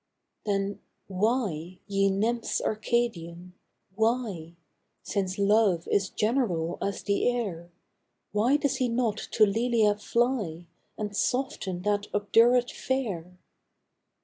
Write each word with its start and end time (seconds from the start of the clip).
THE 0.47 0.53
DREAM 0.53 0.61
OF 0.61 0.65
LOVE. 0.65 0.79
71 1.05 1.21
Then 1.21 1.21
why, 1.21 1.79
ye 1.85 2.09
nymphs 2.09 2.59
Arcadian, 2.63 3.53
why 3.93 4.55
Since 5.03 5.37
Love 5.37 5.87
is 5.91 6.09
general 6.09 6.79
as 6.81 7.03
the 7.03 7.29
air 7.29 7.69
Why 8.31 8.57
does 8.57 8.77
he 8.77 8.89
not 8.89 9.17
to 9.17 9.45
Lelia 9.45 9.93
fly, 9.99 10.65
And 10.97 11.15
soften 11.15 11.83
that 11.83 12.07
obdurate 12.15 12.71
fair? 12.71 13.37